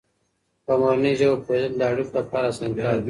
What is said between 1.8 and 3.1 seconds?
اړیکو لپاره اسانتیا ده.